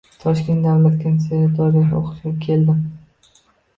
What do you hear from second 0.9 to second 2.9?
konservatoriyasiga o’qishga keldim.